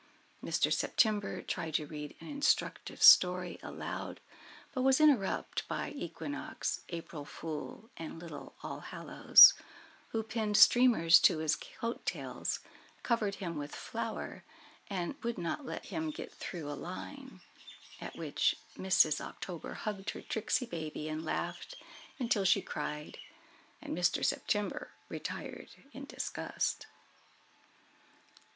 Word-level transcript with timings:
Mr. 0.43 0.73
September 0.73 1.43
tried 1.43 1.75
to 1.75 1.85
read 1.85 2.15
an 2.19 2.27
instructive 2.27 3.03
story 3.03 3.59
aloud, 3.61 4.19
but 4.73 4.81
was 4.81 4.99
interrupted 4.99 5.63
by 5.67 5.91
Equinox, 5.91 6.81
April 6.89 7.23
Fool, 7.23 7.87
and 7.97 8.17
little 8.17 8.55
All 8.63 8.79
Hallows, 8.79 9.53
who 10.07 10.23
pinned 10.23 10.57
streamers 10.57 11.19
to 11.19 11.37
his 11.37 11.55
coat 11.55 12.03
tails, 12.03 12.61
covered 13.03 13.35
him 13.35 13.57
with 13.57 13.75
flour, 13.75 14.43
and 14.89 15.13
would 15.21 15.37
not 15.37 15.67
let 15.67 15.85
him 15.85 16.09
get 16.09 16.33
through 16.33 16.67
a 16.71 16.73
line; 16.73 17.41
at 17.99 18.15
which 18.15 18.55
Mrs. 18.75 19.21
October 19.21 19.75
hugged 19.75 20.09
her 20.09 20.21
tricksy 20.23 20.65
baby, 20.65 21.09
and 21.09 21.23
laughed 21.23 21.75
until 22.17 22.43
she 22.43 22.63
cried, 22.63 23.19
and 23.79 23.95
Mr. 23.95 24.25
September 24.25 24.89
retired 25.09 25.69
in 25.93 26.05
disgust. 26.05 26.87